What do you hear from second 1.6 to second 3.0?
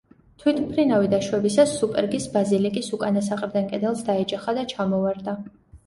სუპერგის ბაზილიკის